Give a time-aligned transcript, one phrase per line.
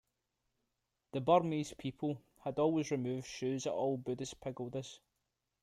[1.11, 4.99] The Burmese people had always removed shoes at all Buddhist pagodas.